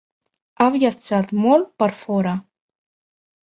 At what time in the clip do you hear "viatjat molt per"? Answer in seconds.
0.75-1.91